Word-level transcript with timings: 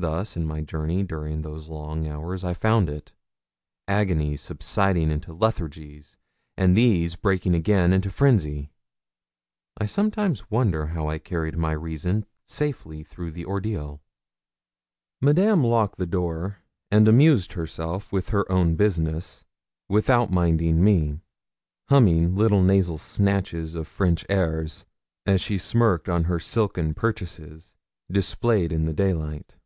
Thus 0.00 0.34
in 0.34 0.46
my 0.46 0.62
journey 0.62 1.02
during 1.02 1.42
those 1.42 1.68
long 1.68 2.08
hours 2.08 2.42
I 2.42 2.54
found 2.54 2.88
it 2.88 3.12
agonies 3.86 4.40
subsiding 4.40 5.10
into 5.10 5.34
lethargies, 5.34 6.16
and 6.56 6.74
these 6.74 7.16
breaking 7.16 7.54
again 7.54 7.92
into 7.92 8.08
frenzy. 8.08 8.70
I 9.76 9.84
sometimes 9.84 10.50
wonder 10.50 10.86
how 10.86 11.10
I 11.10 11.18
carried 11.18 11.58
my 11.58 11.72
reason 11.72 12.24
safely 12.46 13.04
through 13.04 13.32
the 13.32 13.44
ordeal. 13.44 14.00
Madame 15.20 15.62
locked 15.62 15.98
the 15.98 16.06
door, 16.06 16.60
and 16.90 17.06
amused 17.06 17.52
herself 17.52 18.10
with 18.10 18.30
her 18.30 18.50
own 18.50 18.76
business, 18.76 19.44
without 19.86 20.30
minding 20.30 20.82
me, 20.82 21.20
humming 21.90 22.34
little 22.34 22.62
nasal 22.62 22.96
snatches 22.96 23.74
of 23.74 23.86
French 23.86 24.24
airs, 24.30 24.86
as 25.26 25.42
she 25.42 25.58
smirked 25.58 26.08
on 26.08 26.24
her 26.24 26.40
silken 26.40 26.94
purchases 26.94 27.76
displayed 28.10 28.72
in 28.72 28.86
the 28.86 28.94
daylight. 28.94 29.56